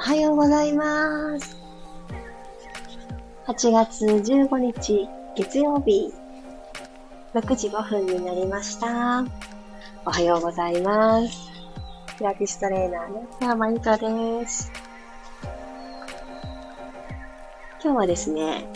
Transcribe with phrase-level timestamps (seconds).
[0.00, 1.58] おはようございます。
[3.46, 5.06] 8月15日
[5.36, 6.10] 月曜日、
[7.34, 9.22] 6時5分になりました。
[10.06, 11.50] おはようございます。
[12.16, 14.72] ピラティストレーナーの山由かです。
[17.84, 18.72] 今日はですね、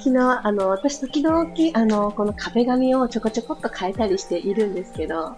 [0.00, 5.34] 昨日、あの、私時々、あの、この壁紙をちょこちょこっと変えたりしているんですけど、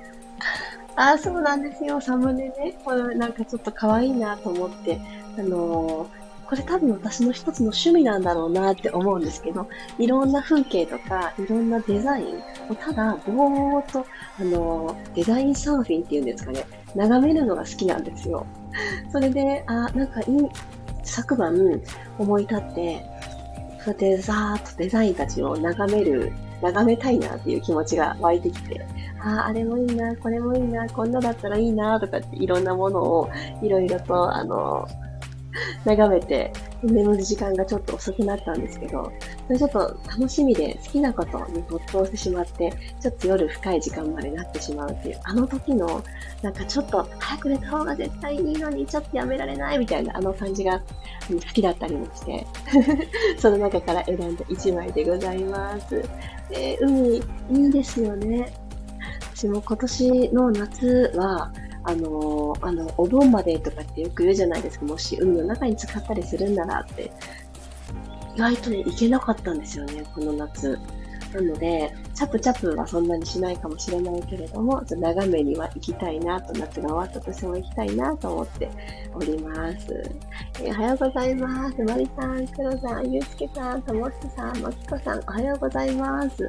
[0.97, 2.01] あ、そうなんですよ。
[2.01, 2.75] サムネね。
[2.85, 5.01] これなんかちょっと可愛いなと思って、
[5.39, 9.69] あのー、これ多分私の一つの趣味なんだろうなって思うんですけど、
[9.99, 14.07] いろんな風景とか、いろんなデザインをただ、ぼーっと、
[14.39, 18.47] あの、デザインサーフィンっていうんですかね、眺めるのが好きなんですよ。
[19.11, 20.49] それで、あ、なんかいい、
[21.03, 21.57] 昨晩
[22.19, 23.05] 思い立って、
[23.85, 26.33] そうやってザーッとデザインたちを眺める、
[26.63, 28.87] 眺めたいなっていう気持ちが湧いてきて、
[29.21, 33.31] ああ、あれもいいな、これもいいな、こんなだったらいいな、とかっていろんなものを
[33.63, 34.87] いろいろと、あの、
[35.85, 39.13] 眺めて、眠る時間がちょっと遅くなったんですけど、
[39.47, 46.03] それちょっと楽しみで好きなことに没頭してしまって、ちょっと夜深い時間までなってしまうっていう、あの時の、
[46.43, 50.81] なんかちょっと早く寝た方が絶対いいのに、ちょっとやめられないみたいなあの感じが
[51.29, 52.47] 好きだったりもして、
[53.39, 56.03] その中から選んだ一枚でございます。
[56.51, 58.53] えー、海、いいですよね。
[59.35, 61.53] 私も今年の夏は、
[61.85, 64.87] あの、あの、お盆までとかってよく言うじゃないですか。
[64.87, 67.13] もし海の中に使ったりするんならって。
[68.35, 70.79] 意外とね、行けなかったんですよね、この夏。
[71.35, 78.71] なので、チャプチャプはそんなにしないかもしれないけれども、長めには行きたいなと、夏が終わったとしても行きたいなと思って
[79.15, 80.11] おります。
[80.63, 81.83] えー、おはようございます。
[81.83, 86.49] まりさん、くろさん、ゆうすけさん、ともっちさん、まきこさん、おはようございます。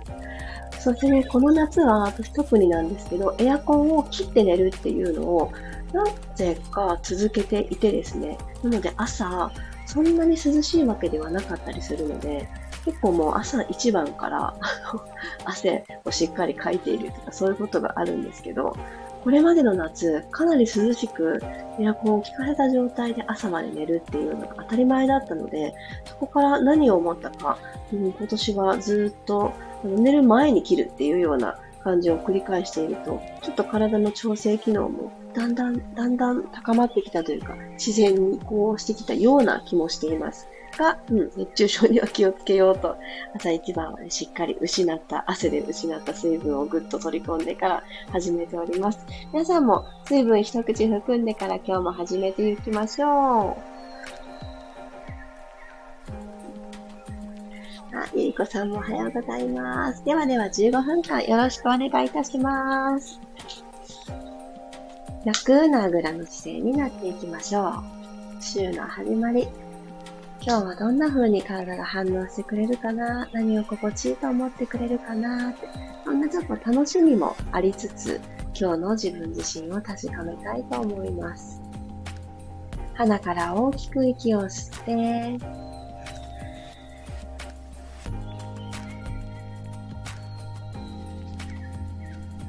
[0.85, 5.51] そしてね、この夏は私特になんですけど、エアコンを切って寝るっていうのを、
[5.91, 6.03] な
[6.35, 8.37] ぜか続けていてですね。
[8.61, 9.51] なので朝、
[9.87, 12.47] そんなに涼しいわけではなかったりするので、
[12.85, 14.53] 結構もう朝一番から
[15.45, 18.77] 汗をしっかりかいているとかそういうことがあるんですけど、
[19.25, 21.41] これまでの夏、かなり涼しく
[21.79, 25.73] エアコンを効かせた状態で朝まで寝るっていうのが当たり前だったので、
[26.05, 27.57] そこから何を思ったか、
[27.91, 29.51] うん、今年はずっと
[29.83, 40.47] 寝る前に切るっていうような感じを繰り返していると、ちょっと体の調整機能もだんだん、だんだん高まってきたというか、自然にこうしてきたような気もしています。
[40.77, 42.95] が、うん、熱中症には気をつけようと、
[43.35, 49.05] 朝一番は、ね、しっかり失った、汗で失った水分をぐっと取り込んでから始めております。
[49.31, 53.75] 皆さんも水分一口含んでから今日も始めていきましょう。
[57.97, 60.03] あ、ゆりこさんもおはようございます。
[60.03, 63.21] ではでは15分間よろしくお願いいたします。
[65.25, 67.73] 楽なあぐらの姿勢になっていきましょう。
[68.41, 69.47] 週の始まり、
[70.47, 73.27] 今日はどんな風に体が反応してくれるかな？
[73.33, 75.67] 何を心地いいと思ってくれるかなって、
[76.05, 78.21] そんなちょっと楽しみもありつつ、
[78.53, 81.59] 今日の自分自身を確かめたいと思います。
[82.93, 85.45] 鼻から大きく息を吸って、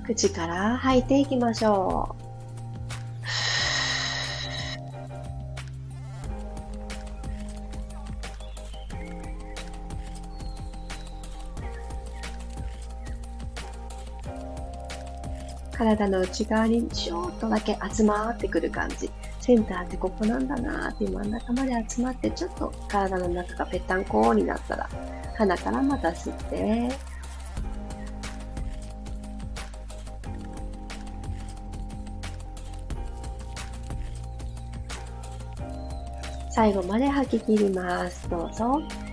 [0.05, 2.26] 口から吐いていきましょう。
[15.77, 19.11] 体の内側にちょっとだけ集まってくる感じ。
[19.41, 24.89] センターってここなんだなーって真ん中まで集まってちょっと体の中がぺったんこになったら
[25.37, 26.89] 鼻からまた吸って
[36.51, 38.29] 最後まで吐き切ります。
[38.31, 39.06] どうぞ。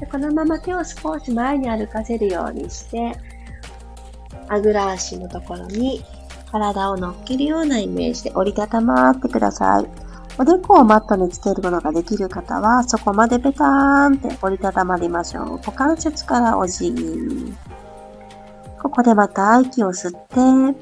[0.00, 3.16] でこのまま手を少し前に歩かせるようにして、
[4.48, 6.04] あぐら足のところに
[6.52, 9.86] 体を乗っけるようなイメージで折りたたまってください。
[10.38, 15.50] おでこをマットにつけることができる方は、そこまでペターンって折りたたまりましょう。
[15.56, 17.54] 股関節からお辞儀。
[18.82, 20.78] ここでまた息を吸って、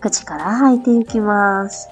[0.00, 1.88] 口から吐いていきます。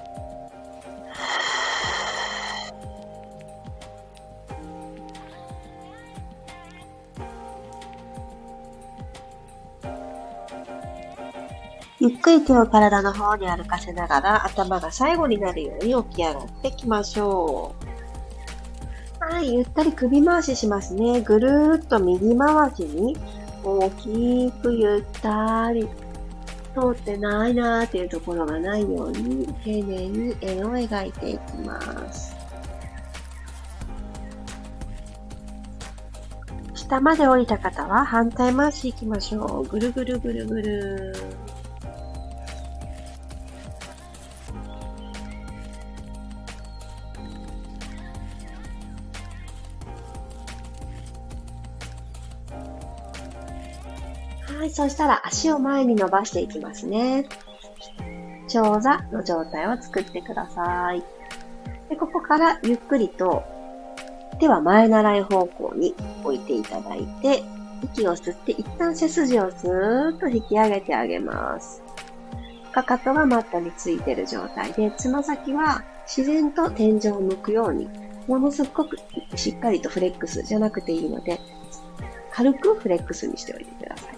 [12.07, 17.75] ゆっくり手を体の方に歩かせながら頭が最後になるように起き上がっていきましょ
[19.19, 19.23] う。
[19.25, 21.19] はい、ゆったり首回ししますね。
[21.19, 23.17] ぐるーっと右回しに
[23.61, 25.85] 大きくゆったり
[26.73, 32.37] 通ってないなーっていうところがないように丁寧に円を描いていきます。
[36.73, 39.63] 下まで降りた方は反対回し行きましょう。
[39.67, 41.13] ぐるぐるぐるぐる。
[54.77, 57.27] そしたら足を前に伸ばしていきますね。
[58.47, 61.03] 長座の状態を作ってください。
[61.89, 63.43] でここからゆっくりと
[64.39, 67.41] 手は前習い方向に置いていただいて、
[67.81, 71.81] 息を吸って一旦背筋をスーッと引き上げてあげます。
[72.71, 77.89] かかとはマットについてる状態で、つま先は自然と天井を向くように、
[78.27, 78.95] ものすごく
[79.35, 81.39] しっかりとフレックスじゃなくていいので、
[82.31, 84.16] 軽くフレックスにしておいてください。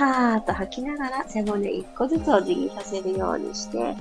[0.00, 3.94] はーっと吐きながら背骨一個ずつお辞儀させるようにして、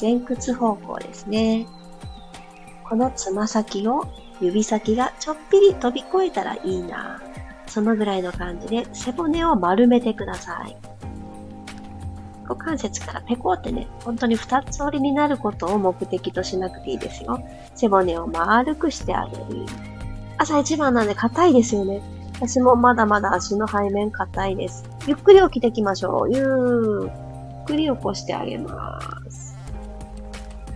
[0.00, 1.68] 前屈方向ですね。
[2.82, 4.04] このつま先を
[4.40, 7.22] 指先がちょっぴり飛び越えたらいいな。
[7.68, 10.76] そのぐらいの感じで背骨を丸めてください。
[12.42, 17.40] 股関節からペコってね、本当に二つ折りになることを目的としなくていいですよ。
[17.76, 19.66] 背骨を丸くしてあげる。
[20.36, 22.02] 朝一番なんで硬いですよね。
[22.34, 24.84] 私もまだまだ足の背面硬いです。
[25.06, 26.32] ゆっくり起きていきましょう。
[26.34, 27.10] ゆ
[27.62, 29.00] っくり起こしてあげま
[29.30, 29.56] す。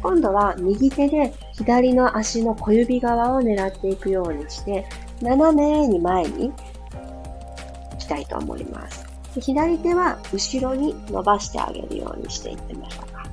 [0.01, 4.87] 今度は右手で左の足の小指側を狙っていくようにして、
[5.21, 9.07] 斜めに前に行きたいと思います。
[9.41, 13.25] 左手は後ろに伸ばしてあげるようにしていってみましょうか。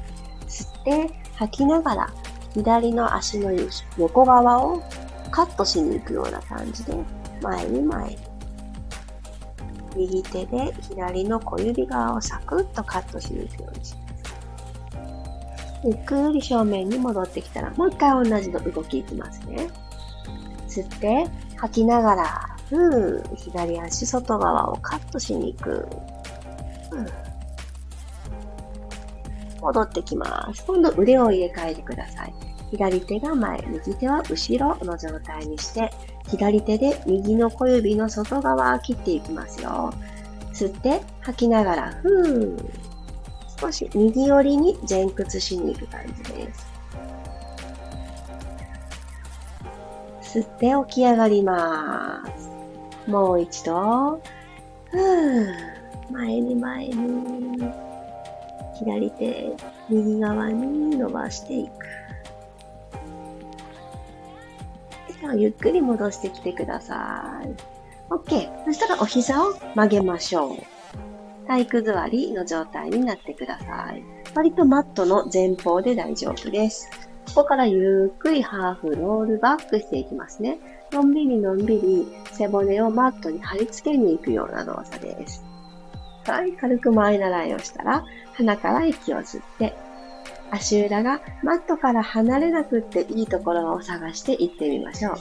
[0.47, 2.13] 吸って吐きながら
[2.53, 3.51] 左の足の
[3.97, 4.81] 横側を
[5.31, 6.95] カットしに行くような感じで
[7.45, 8.17] 前に前に。
[9.95, 14.05] 右手で左の小指側をサクッとカットしに行くようにします。
[15.85, 19.69] ゆっくり正面に戻ってきたら、もう一回同じの動きいきますね。
[20.67, 25.87] 吸って、吐きながら、ふー、左足外側をカットしに行く。
[29.61, 30.63] 戻ってきます。
[30.65, 32.33] 今度腕を入れ替えてください。
[32.71, 35.91] 左手が前、右手は後ろの状態にして、
[36.27, 39.93] 左手で右の小指の外側を切っていきますよ。
[40.53, 42.85] 吸って、吐きながら、ふー。
[43.59, 46.67] 少し右寄りに前屈しに行く感じです。
[50.39, 52.49] 吸って起き上がります。
[53.09, 54.21] もう一度、
[54.91, 55.75] ふー
[56.11, 57.71] 前に前に、
[58.77, 59.53] 左手、
[59.89, 62.04] 右側に伸ばしていく。
[65.25, 67.47] では、ゆっくり戻してきてください。
[68.11, 68.65] OK。
[68.65, 71.47] そしたらお膝を曲げましょう。
[71.47, 74.03] 体育座りの状態になってください。
[74.35, 76.89] 割とマットの前方で大丈夫です。
[77.33, 80.59] ここからゆっくりハーフロールバックしていきますね。
[80.91, 85.43] のんびりのんびり背骨をマットに貼り付けに行くような動作です。
[86.27, 89.75] はい、軽く前習いをしたら、鼻から息を吸って、
[90.55, 95.13] 足裏がマットから離れなくっていいところを探していってみましょう。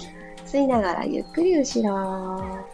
[0.47, 2.66] 吸いながらゆっくり後ろ。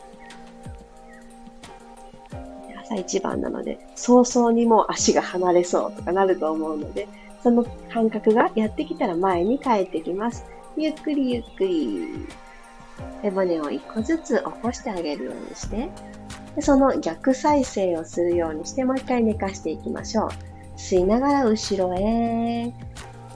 [2.82, 7.08] 朝一番なので、早々にもう足が離れそうとかなると思うので、
[7.42, 10.44] その感覚がやってきたら前に帰ってきます。
[10.76, 12.26] ゆっくりゆっくり、
[13.22, 15.88] 背骨を一個ずつ起こしてあげるようにして、
[16.56, 20.49] でその逆再生をするようにして、もう一回寝かしていきましょう。
[20.80, 22.72] 吸いながら後ろへ、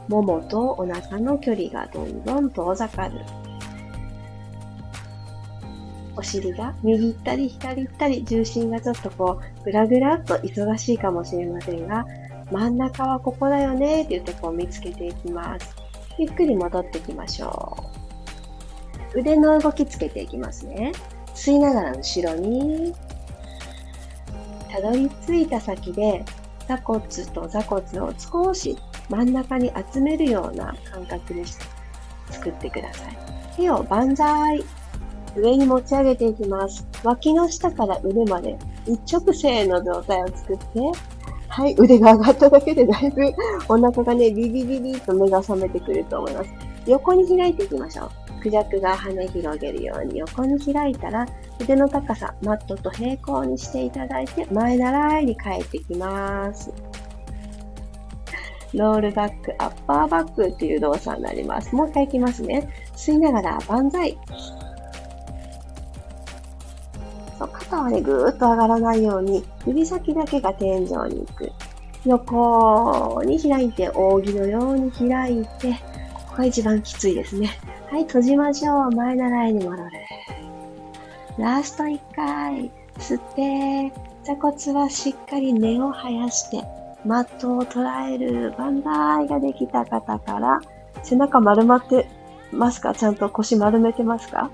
[0.08, 3.20] ももとお腹の距離がどんどん遠ざかる。
[6.16, 12.06] お尻が右行ったり左行ったり、重心がちょっとこう、ぐらぐらっと忙しいかもしれませんが、
[12.50, 15.76] 真ん中はここだよねっていうとこを見つけていきます。
[16.18, 17.76] ゆっくり戻っていきましょ
[19.14, 19.20] う。
[19.20, 20.92] 腕の動きつけていきますね。
[21.34, 22.94] 吸いながら後ろに、
[24.72, 26.24] たどり着いた先で、
[26.66, 27.00] 座骨
[27.32, 28.76] と座骨を少し
[29.08, 31.44] 真ん中に集めるような感覚に
[32.30, 33.18] 作ってください。
[33.56, 34.64] 手を万歳
[35.36, 36.86] 上に持ち上げていきます。
[37.02, 38.56] 脇の下から腕まで
[38.86, 40.64] 一直線の状態を作って、
[41.48, 43.32] はい、腕が上がっただけでだいぶ
[43.68, 46.50] お腹がね、ビビビビと目が覚めてくると思います。
[46.86, 48.23] 横に開いていきましょう。
[48.44, 51.26] クジャクが羽広げるように横に開いたら、
[51.58, 56.70] 腕の高さ、マットと平行にしていただいて、前習いに帰ってきます。
[58.74, 61.74] ロールバック、アッパーバックっていう動作になります。
[61.74, 62.68] もう一回いきますね。
[62.94, 64.18] 吸いながら万歳。
[67.38, 71.50] そう肩はね、ぐーっと上がらないように、指先だけが天井に行く。
[72.04, 75.72] 横に開いて、扇のように開いて、
[76.12, 77.48] ここが一番きついですね。
[77.94, 78.90] はい、閉じましょう。
[78.90, 79.88] 前習いに戻る。
[81.38, 82.72] ラスト1回。
[82.98, 83.92] 吸って、
[84.24, 86.64] 座骨はしっかり根を生やして、
[87.04, 90.60] マットを捉えるバンダイができた方から、
[91.04, 92.08] 背中丸まって
[92.50, 92.96] ますか？
[92.96, 94.50] ちゃんと腰丸めてますか？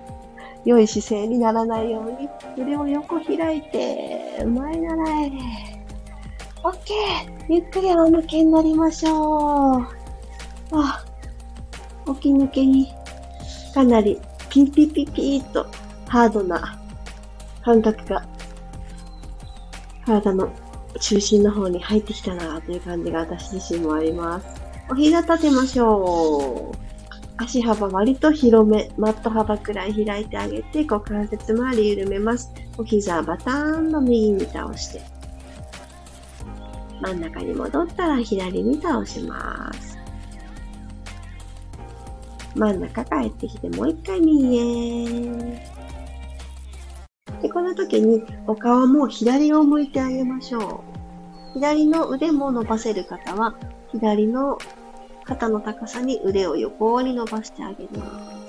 [0.66, 2.28] 良い姿勢にならないように
[2.62, 5.30] 腕を横開いて前習え。
[6.62, 6.92] OK!
[7.48, 9.86] ゆっくり仰向けになりましょう。
[10.72, 11.02] あ、
[12.14, 12.92] 起き抜けに
[13.72, 15.66] かなりピンピーピーピーと
[16.08, 16.78] ハードな
[17.62, 18.26] 感覚が
[20.04, 20.52] 体の
[21.00, 24.46] 中心の方に入ってきたなという感じが私自身もあります。
[24.90, 26.90] お膝立てましょう。
[27.42, 32.52] 足幅割と広め、マット幅くらい開いてあげて、股関節周り緩めます。
[32.76, 35.00] お膝バターンの右に倒して。
[37.00, 39.89] 真ん中に戻ったら左に倒します。
[42.54, 45.70] 真ん中帰ってきてもう一回右へ。
[47.42, 50.84] で、この時にお顔も左を向いてあげましょ
[51.54, 51.54] う。
[51.54, 53.54] 左の腕も伸ばせる方は、
[53.92, 54.58] 左の
[55.24, 58.40] 肩の高さに腕を横に伸ばしてあげます。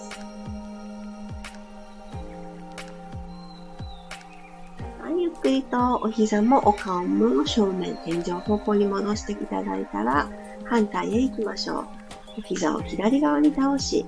[5.17, 10.27] ゆっくりとお膝もお顔も正面、天井方向に戻していただいたら、
[10.65, 12.00] 反対へ行きましょう。
[12.41, 14.03] お膝を左側に倒し、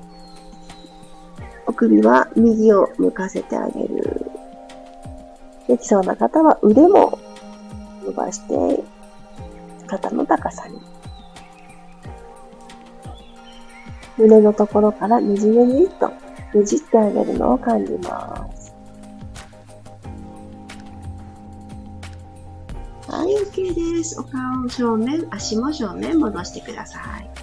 [1.67, 4.31] お首は右を向かせてあげる。
[5.67, 7.19] できそうな方は腕も
[8.03, 8.83] 伸ばして、
[9.85, 10.81] 肩の高さに。
[14.17, 16.09] 胸のところからねじねじっと
[16.53, 18.73] ねじってあげるのを感じます。
[23.07, 24.19] はい、OK です。
[24.19, 27.42] お顔正面、足も正面戻してください。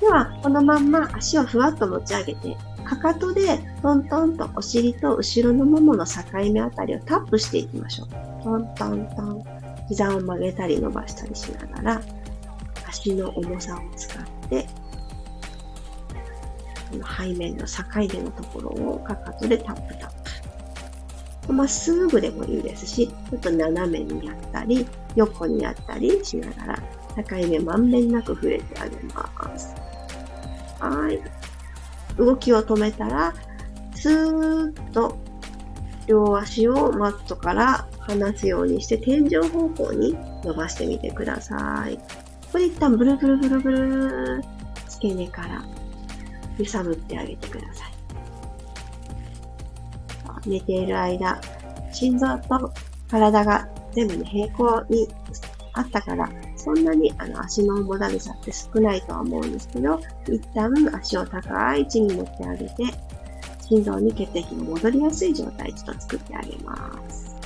[0.00, 6.12] では、このまんま足をふわっと持ち上げて、かかとでトントンとお尻と後ろのももの境
[6.52, 8.08] 目あたりをタップしていきましょう。
[8.42, 9.44] トントントン。
[9.88, 12.02] 膝を曲げたり伸ばしたりしながら、
[12.88, 14.66] 足の重さを使って、
[16.90, 20.10] この背面の境目のところをかかとでタップタッ
[21.46, 21.52] プ。
[21.52, 26.82] まっすぐでもいいですし、ちょっと斜めにやったり、横にやったりしながら、
[27.24, 29.79] 境目まんべんなく触れてあげます。
[30.80, 31.20] はい。
[32.16, 33.34] 動きを止めたら、
[33.94, 35.18] スーッと
[36.06, 41.98] 両足をマットから離すようにして天井方向に伸ばしてみてください。
[42.50, 44.42] これ一旦ブルブルブルブル
[44.88, 45.64] 付け根から
[46.58, 47.90] 揺さぶってあげてください。
[50.48, 51.40] 寝ている間、
[51.92, 52.72] 心臓と
[53.10, 55.08] 体が全部ね、平行に
[55.74, 56.28] あったから、
[56.60, 62.74] そんなにあの足の重だるさって少ないとは思うんですけど、一旦足を高い位置に持ってあげて、
[63.66, 67.36] 心臓に血液が戻りやすい状態ちょっと作ってあげます。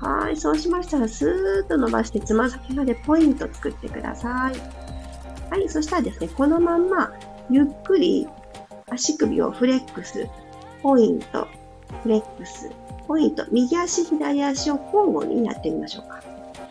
[0.00, 5.50] はい、そうしましたら、スーッと伸ばしてつま先までポイント作ってください。
[5.50, 7.12] はい、そしたらですね、このまんま、
[7.50, 8.28] ゆっくり
[8.90, 10.28] 足首をフレックス、
[10.82, 11.48] ポイント、
[12.02, 12.70] フレックス、
[13.08, 16.22] ポイント、右足、左足を交互にやってみましょうか。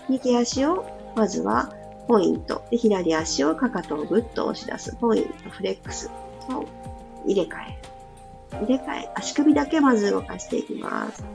[0.07, 0.85] 右足を
[1.17, 1.73] まずは
[2.07, 2.63] ポイント。
[2.69, 4.95] で左足をかかとをぐっと押し出す。
[4.97, 6.11] ポイント、フレックス
[6.47, 6.63] を
[7.25, 7.55] 入れ替
[8.51, 8.65] える。
[8.65, 11.25] 入れ替え、足首だけまず動かしていきます。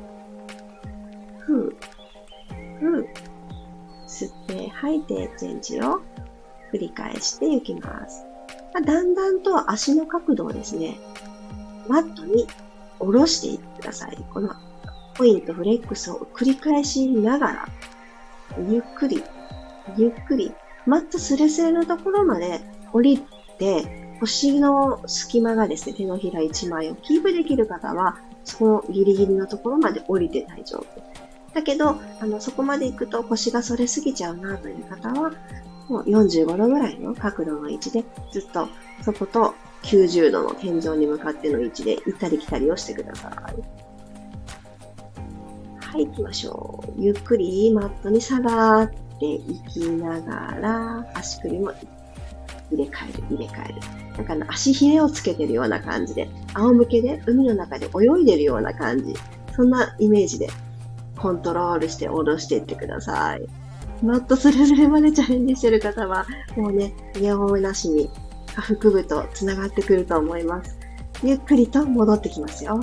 [1.40, 1.76] ふう、
[2.78, 3.08] ふう。
[4.06, 6.00] 吸って吐いてチェンジを
[6.72, 8.24] 繰り返していきます。
[8.72, 10.96] だんだんと足の角度をですね、
[11.88, 12.46] マットに
[13.00, 14.16] 下ろしていってください。
[14.32, 14.50] この
[15.14, 17.68] ポイント、フレックスを繰り返しながら、
[18.70, 19.22] ゆっくり
[19.96, 20.52] ゆっくり、
[20.86, 22.60] マットスレスレのところまで
[22.92, 23.18] 降り
[23.58, 30.86] て、腰の隙間がですね、手のひら1枚をキープできる方は、そのギリギリのところまで降りて大丈夫。
[31.54, 35.32] だけど、あの、そこまで行くと腰が反れすぎちゃうなという方は、
[35.88, 38.68] もう45度ぐらいの角度の位置で、ずっと
[39.02, 43.32] そこと90度の天井に向かっての位置で行ったり来たりをしてください。
[45.80, 46.92] はい、行きましょう。
[46.96, 48.90] ゆっくりマットに下がっ
[49.22, 51.72] ていきながら、足首も
[52.72, 53.74] 入れ替える、入れ替える。
[54.16, 59.14] なんかあの足ひれをつけてるような感じで、仰向けで海の中で泳いでるような感じ。
[59.54, 60.48] そんなイメージで
[61.16, 63.46] コントロールして下ろしていってください。
[64.02, 66.26] マットスレスレまでチャレンジしてる方は、
[66.56, 68.10] もうね、イホなしに
[68.48, 70.76] 下腹部と繋がってくると思います。
[71.22, 72.80] ゆっくりと戻ってきますよ。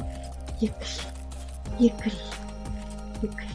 [0.62, 2.12] ゆっくり、ゆっくり、
[3.24, 3.49] ゆっくり。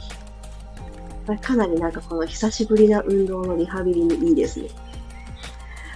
[1.41, 4.69] かなりなんかこの久しぶりな運動のリハビリにいいですね。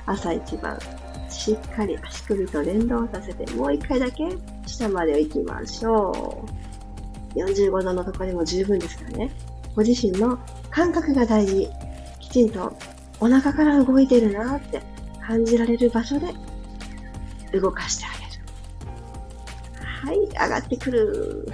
[0.06, 0.78] 朝一番、
[1.28, 4.24] しっかり足首と連動させて、もう一回だけ
[4.66, 6.46] 下まで行きましょ
[7.36, 7.38] う。
[7.38, 9.30] 45度のところでも十分ですからね。
[9.74, 10.38] ご自身の
[10.70, 11.68] 感覚が大事。
[12.20, 12.76] きちんと
[13.20, 14.82] お腹から動いてるなって
[15.26, 16.28] 感じられる場所で
[17.58, 18.42] 動かしてあげる。
[19.84, 21.46] はい、上がってくる。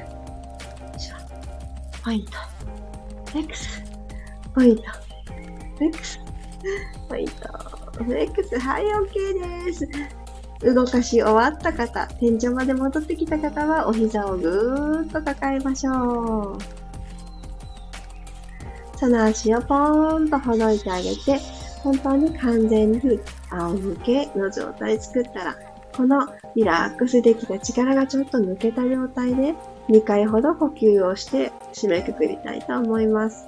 [2.04, 2.53] ポイント。
[3.34, 3.82] X。
[4.54, 4.82] ポイント。
[5.80, 6.18] X？
[7.08, 7.34] ポイント。
[8.14, 8.58] X。
[8.60, 9.88] はい、OK です。
[10.64, 16.58] 動かし終わった方、天井まで戻ってきた方は、お膝をぐーっと抱えましょう。
[18.96, 21.38] その足をポーンとほどいてあげて、
[21.82, 25.56] 本当に完全に仰向けの状態作ったら、
[25.94, 29.54] このリラックスできた力がちょっと抜けた状態で
[29.88, 33.46] 2回ほど呼吸をして締めくくりたいと思います。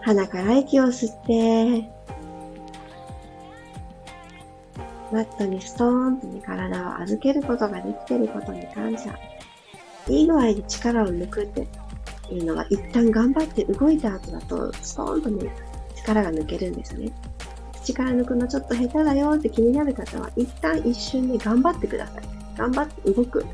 [0.00, 1.90] 鼻から息を吸って、
[5.12, 9.16] マットにストーンと、ね、体を預けることができていることに感謝。
[10.08, 11.66] いい具合に力を抜くって
[12.30, 15.54] いうのは一旦頑張って動いた後だとストーンとね、
[15.96, 17.10] 力が抜けるんですね。
[17.84, 22.22] 力抜くのちょっと下手だよって気になる方は一旦一瞬で頑張ってください。
[22.56, 23.44] 頑張って動く。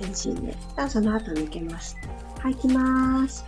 [0.00, 0.52] 全身で。
[0.52, 1.96] さあ、その後抜けます。
[2.40, 3.44] 吐きます。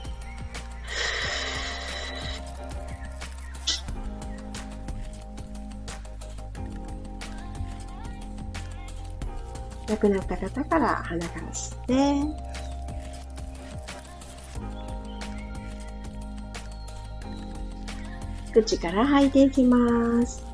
[9.89, 12.53] 亡くなった方から鼻から吸って、
[18.53, 20.52] 口から吐いていきます。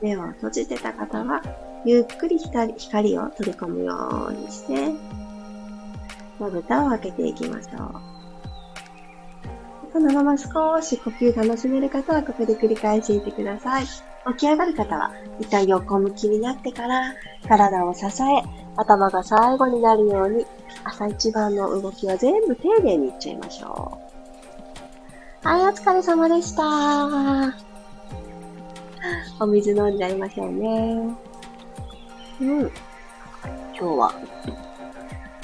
[0.00, 1.42] 目を閉じてた方は、
[1.84, 4.92] ゆっくり光を取り込むようにして、
[6.38, 7.94] まぶたを開けていきましょう。
[9.92, 13.84] このまま少し呼吸楽しめる方はここで繰り返していてください。
[13.84, 13.90] 起
[14.36, 17.14] き上がる方は、一旦横向きになってから、
[17.48, 18.08] 体を支え、
[18.76, 20.46] 頭が最後になるように、
[20.84, 23.98] 朝一番の動きは全部丁寧にいっちゃいましょ
[25.44, 25.48] う。
[25.48, 27.67] はい、お疲れ様でした。
[29.40, 31.16] お水飲んじゃいましょうね。
[32.40, 32.60] うん。
[32.60, 32.70] 今
[33.72, 34.12] 日は、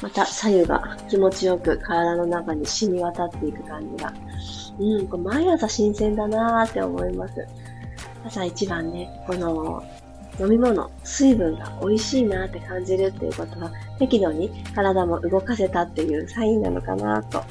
[0.03, 4.13] また左右が気持ちよく体の中に染み渡っていく感じが。
[4.81, 7.35] うん、これ毎朝新鮮だなーって思います。
[8.25, 9.85] 朝一番ね、この
[10.41, 17.45] 飲み物、水分が美味しいなって感じるっていうことは、適度に体も動かせたっていうサインなのかなと、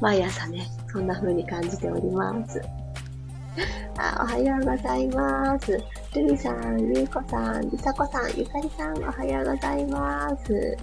[0.00, 2.62] 毎朝ね、そんな風に感じております。
[3.96, 5.82] あおはようございます。
[6.14, 10.76] ルミさん、ゆうこさん、りさこさん、ゆかりさん、おはようございます。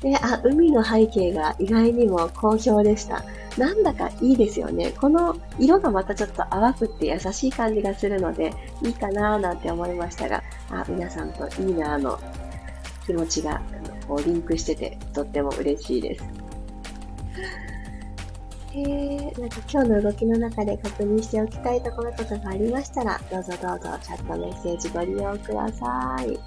[0.00, 3.24] で、あ、海の背景が意外にも好評でした。
[3.56, 4.92] なんだかいいですよね。
[4.92, 12.18] この色がまたちょっと淡くって優しい感じがするので、いいかなーなんて思いましたが、あ、皆さんといいなーの
[13.06, 13.62] 気持ちが
[14.06, 16.24] こうリンクしてて、とっても嬉しいです。
[18.76, 26.38] えー、なんか今日の動きの中で確認しておきたいところとかがありましたら、どうぞどうぞチャットメッセージご利用ください。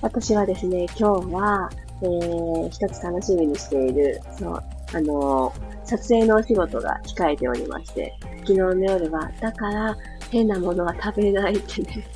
[0.00, 4.62] 私はですね、今日は、えー、一つ楽しみにしている、そう、
[4.94, 9.94] あのー、撮影のお仕事が控えておりまして、昨日の夜は、だから
[10.30, 12.06] 変なものは食べないってね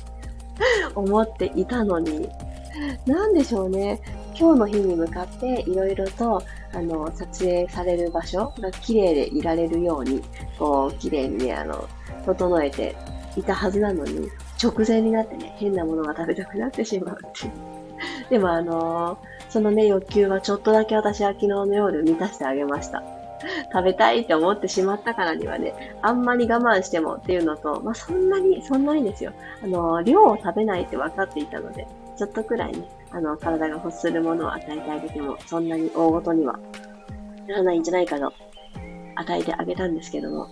[0.95, 2.27] 思っていたのに、
[3.05, 4.01] なんでしょうね。
[4.39, 6.41] 今日の日に向かっていろいろと、
[6.73, 10.21] あの、撮影される場所が綺麗でいられるように、
[10.57, 11.87] こう、綺麗にね、あの、
[12.25, 12.95] 整えて
[13.35, 14.29] いたはずなのに、
[14.61, 17.51] 直前になってね、変なものが食べたくなってしまうっていう。
[18.29, 23.03] でもあのーそのね、欲求はちょっとだけ私は昨日の夜満たしてあげました。
[23.73, 25.73] 食べたいって思ってしまったからにはね、
[26.03, 29.31] あんまり我慢してもっていうのと、まあ、そんなに、そんなにですよ。
[29.63, 36.59] あの、量を食べないって分かっていたので、ちょっとくらいね、あの、体が欲するものを与えてあげても、そんなに大ごとには
[37.47, 38.31] ならないんじゃないかと、
[39.15, 40.47] 与えてあげたんですけども、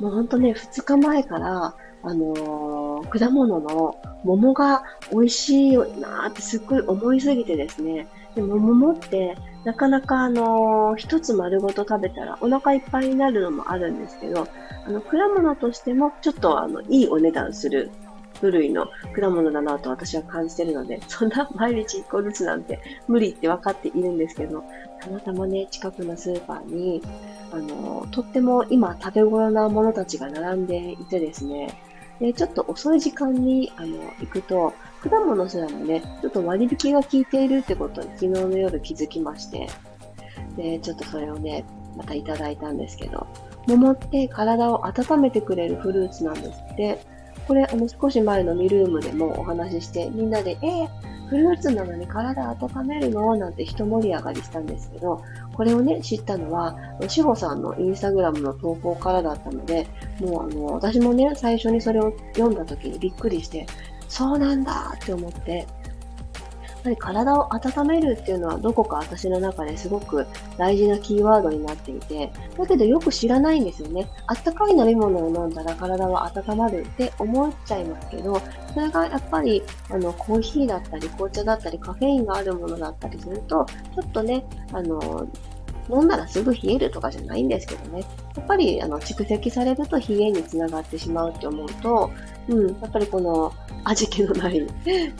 [0.00, 1.74] もうほんとね、2日前から、
[2.06, 8.06] あのー、果物の桃が美味しいなーってすっごい思いすぎてですね。
[8.34, 14.46] でも桃ってなかなかあの、一つ丸ごと食べたらお腹いっぱいになるのもあるんですけど、
[14.86, 17.90] あの、果物としてもちょっとあの、いいお値段する
[18.40, 24.62] 部類の果物だなと私は感じてるので、 そんな毎日1個ずつなんて無理って分かっているんですけど、
[25.00, 27.02] たまたまね、近くのスーパーに、
[27.52, 31.68] あの、とっても今食べ頃なものたちが並んでいてですね、
[32.20, 39.68] で、ちょっと遅い時間に、あの、行くと、果物すらもね、ちょっと割引が効いているってことに昨日の夜気づきまして、
[40.56, 41.64] で、ちょっとそれをね、
[41.96, 43.26] またいただいたんですけど、
[43.66, 47.14] 桃って体を温めてくれるフルーツなんですって。
[47.46, 50.88] これ、あの、少し前のミルームでもお話しして、みんなで、えー、
[51.28, 53.36] フルーツなのに体温めるの？
[53.36, 55.22] なんて一盛り上がりしたんですけど、
[55.54, 56.76] これをね、知ったのは、
[57.08, 59.86] しほさんのインスタグラムの投稿からだったので、
[60.20, 63.66] もうあの、私もね、最初にそれを読んだ時にびっくりして、
[64.08, 65.66] そうなんだって思って、
[66.84, 70.26] ぱり体を温めるっていうのはどこか私の中ですごく
[70.58, 74.08] 大事なキーワードになっていて、だけどよく知らないんですよね。
[74.26, 78.40] あったかい飲み物を飲んだら体は温まるって思っちゃいますけど、
[78.72, 85.26] それがやっぱりあのコーヒーだったり紅茶だったりカフェインがあるものだったりすると、ちょっとね、あの、
[85.90, 88.04] 飲んだらすぐ冷えるとかじゃないんですけどね。
[88.36, 92.10] やっぱり、あの、蓄積されると冷えにつながってしまうって思うと、
[92.48, 93.52] うん、やっぱりこの、
[93.86, 94.66] 味気のない、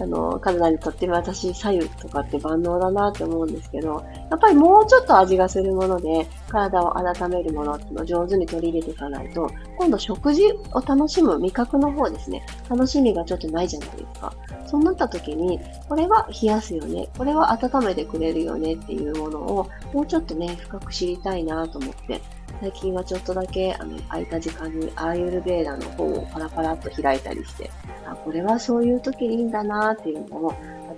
[0.01, 4.03] あの、体にとって私、左右とかって万能だなって思うんですけど、
[4.35, 10.43] やっぱりもうちょっと味がするもので、体を温めるものっていうのを上手に取り入れていかないと、今度食事
[10.73, 14.35] を楽しむ味覚の方ですね、楽しみがちょっとないじゃないですか。
[14.67, 22.21] そうなった時に、これは冷やすよね、これは温めてくれるよねっていうものを、もうちょっとね、深く知りたいなと思って、
[22.61, 27.71] 最近はちょっとだけあの空いた時間にアーユルベーダの本をパラパラっと開いたりして、
[28.05, 30.55] あ、これはそういう時にいいんだなっていうのを、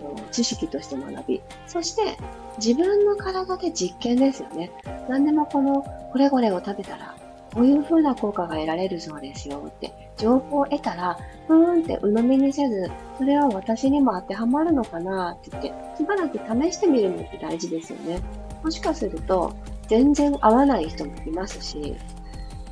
[0.09, 2.17] の、知識として学び、そして
[2.59, 4.71] 自分の体で実験ですよね。
[5.09, 7.15] 何でもこの、これこれを食べたら、
[7.55, 18.21] こういう風な効果が得られるそうですよって、情報を得たら、ふーんって鵜呑みにせず、それは私にも当てはまるのかなって言って、しばらく試してみるのって大事ですよね。
[18.63, 19.55] もしかすると、
[19.89, 21.97] 全然合わない人もいますし、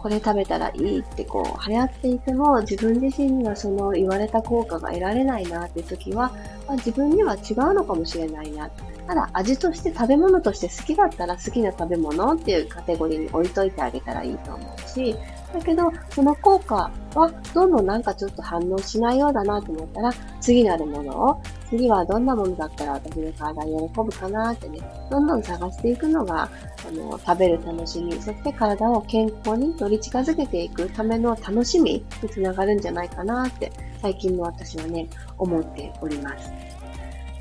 [0.04, 6.30] これ食べたらいいってこう流行っていても自分自身にはその言われた効果が得られないなっていう時は、
[6.66, 8.70] まあ、自分には違うのかもしれないな。
[9.06, 15.14] ただ味として食べ物として好きだったら好きな食べ物っていうカテゴリーに置いといてあげたらいいと思うし、
[15.54, 36.52] だけど、その効果はどんどんなんかちょっと反応しないようだなと思ったら、次なるものを、次はどんなものだったら私の体に喜ぶかなってね、どんどん探していくのが、あの、食べる楽しみ、そして体を健康により近づけていくための楽しみにつながるんじゃないかなって、最近の私はね、思っております。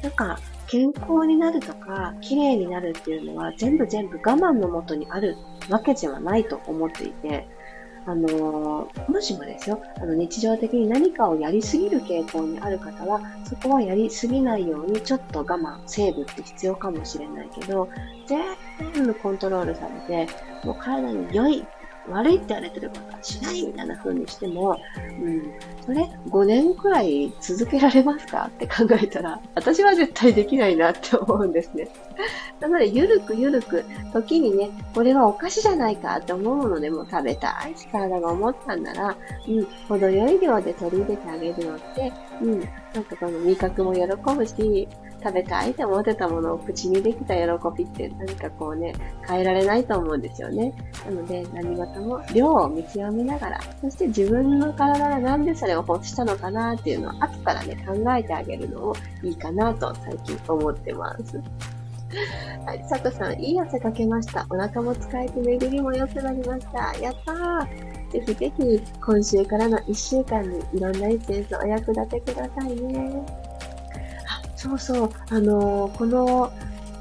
[0.03, 5.37] なんか、健康になるとか、綺麗になるっていうのは全部全部我慢のもとにある
[5.69, 7.47] わけではないと思っていて、
[8.05, 17.87] あのー、もしもですよ、あの日常的に何かをやりすぎる傾向にある方は、そこはやりすぎないようにちょっと我慢、セーブって必要かもしれないけど、
[18.27, 20.33] 全部コントロールされて、
[20.65, 21.65] もう体に良い
[22.09, 24.77] 悪いって言われてることはしないみたいな風にしても、
[25.21, 25.53] うん、
[25.85, 28.49] それ5年くらい続けられますか？
[28.49, 31.87] って考えたら、私は絶対できないなって思うんですね。
[32.59, 39.15] なので、ゆるくゆるく、時にね、これはお菓子じゃないかって思うのでも食べたいし体が思ったんなら、
[39.47, 42.11] うん、程よい量で取り入れてあげるのって、
[42.41, 42.65] うん、な
[43.01, 44.01] んかこの味覚も喜
[44.35, 44.87] ぶし、
[45.23, 47.43] 食べたいって思ってたものを口にできた喜
[47.77, 48.93] びって何かこうね、
[49.27, 50.73] 変えられないと思うんですよね。
[51.05, 61.41] なので何事も量を見極めながら、そして自分の体がなんでそれを欲したのかなっていうのを後からね、考えてあげるのもいいかなと最近思ってます。
[62.65, 64.45] はい、佐藤さん、いい汗かけました。
[64.49, 66.93] お腹も使えて巡りも良くなりました。
[66.99, 73.42] やったーぜひぜひ今週からの1週間にいろんなエッセンスお役立てくださいね。
[74.63, 76.49] そうそう、あのー、この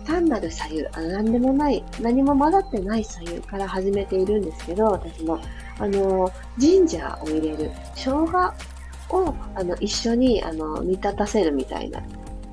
[0.04, 5.38] 単なる左右、あ何でもない、何も混ざってない左右から始めているんですけど、私も、
[5.78, 8.52] あのー、ジンジャーを入れる、生姜
[9.10, 12.02] をあの一緒にあの煮立たせるみたいな。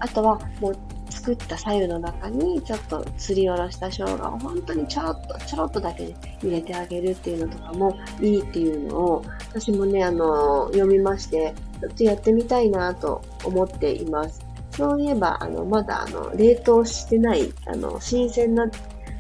[0.02, 0.78] あとは、もう
[1.10, 14.49] 作った左右の中にちょっとすりおろした生姜を本当にちょろっと、ちょろっとだけ入れてあげるっていうのとかもいいっていうのを、私もね、あの、読みまして、ちょっとやってみたいなと思っています。
[14.80, 18.66] そういえば、あの、まだ、あの、冷凍してない、あの、新鮮な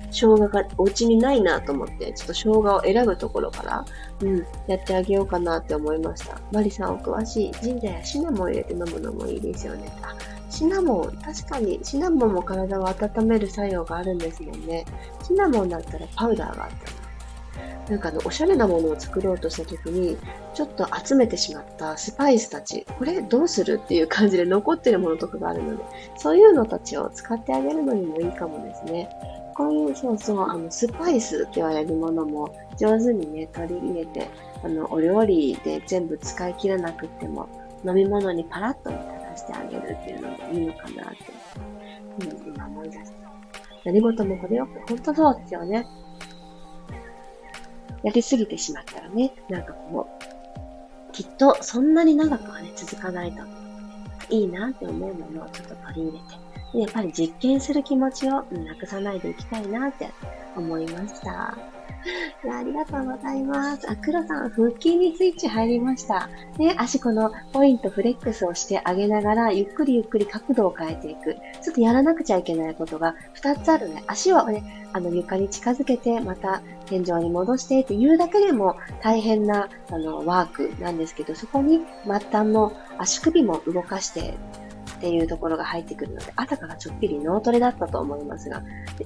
[0.09, 3.85] 生姜がお家にないなと思って、ちょっと生姜を選ぶところから、
[4.21, 6.39] うん、やってあげようかなって思いました。
[6.53, 7.51] マリさんお詳しい。
[7.61, 9.91] ジンジャーやシナモン入れて飲むのもいいですよね。
[10.01, 10.15] あ、
[10.49, 14.85] シナモン、確かにシナモンも体を温める作用があるんですもんね。
[15.27, 16.98] シナモンだったらパウダーがあったり
[17.89, 20.17] なんかあの、おしゃれなものを作ろうとした時に、
[20.53, 25.83] ちょっと集めてしまったスパイスたち、これどうするっていう感じで残ってるものとかがあるので、
[26.17, 29.09] そういうのたちを使ってあげるのにもいいかもですね。
[29.55, 34.29] こういう、そうそう、あの、スパイスって言われるものも上手にね、取り入れて、
[34.63, 37.49] あの、お料理で全部使い切らなくても、
[37.85, 41.33] 飲み物にパラッと、垂らしてあげるっていうのもいいのかなって、
[42.45, 43.11] 今思い出した。
[43.85, 45.87] 何事もこれよく、本当そうですよね。
[48.03, 53.43] やりすぎてしまったらね、なんかこう、きっとそんなに長くはね、続かないと
[54.29, 60.09] いいなって思うものをちょっと取り入れて、やっぱり実験する気持ちをなくさないでいきたいなって
[60.55, 61.57] 思いました。
[62.51, 63.89] ありがとうございます。
[63.89, 66.29] あ、黒さん、腹筋にスイッチ入りました。
[66.57, 71.35] ね、足このポイントフレックスをしてあげながら、ゆっくりゆっくり角度を変えていく。
[71.61, 74.03] ちょっとやらなくちゃいけないことが2つあるね。
[74.07, 84.35] 足をね、あの床に近づけて、また天井に戻してっていうだけでも大変なあのワークなんですけど、そこに末端の足首も動かして
[84.99, 88.61] っていうところが入ってくるので、あたかがちょっぴり脳トレだったと思いますが、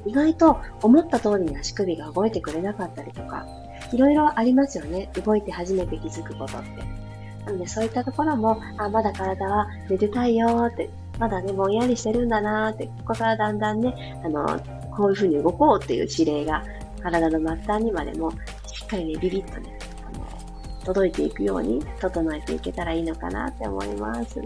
[0.05, 3.45] 意外と思った通りに足首が動いてくれなかったりとか、
[3.93, 5.11] いろいろありますよね。
[5.23, 6.69] 動いて初めて気づくことって。
[7.45, 14.59] なのでそういったところも、あ、まだ体は寝てたいよーって、まだね、ぼんやりしてるんだなーって、ここからだんだんね、あの、
[14.95, 16.63] こういう風に動こうっていう指令が
[17.01, 18.31] 体の末端にまでも
[18.65, 19.77] しっかりね、ビビッとね、
[20.07, 24.41] あの、届いていくように整えていけたらいいのかなって思います。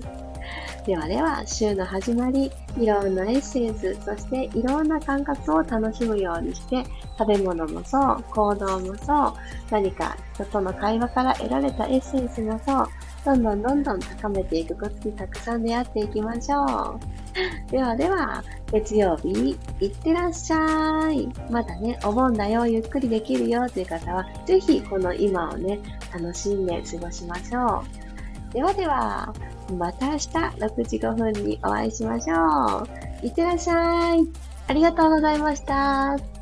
[0.88, 6.82] ではでは、週の始まり、いろんなエッセンス、そしていろんな感覚を楽しむようにして、
[7.20, 9.34] 食べ物もそう、行動もそう、
[9.70, 12.88] 何か人との会話から得られたエッセンスもそう、
[13.26, 17.00] どんどんどんどん高めていくことにたくさん出会っていきましょう。
[17.70, 21.28] ではでは、月曜日、いってらっしゃい。
[21.52, 25.80] まだね、お盆だよ、ゆっくりできるよという方は、ぜひこの今をね、
[26.14, 27.84] 楽しんで過ごしましょ
[28.52, 28.54] う。
[28.54, 29.34] ではでは、
[29.74, 32.84] また明日6時5分にお会いしましょ
[33.24, 33.26] う。
[33.26, 34.28] いってらっしゃい。
[34.68, 36.37] ありがとうございました。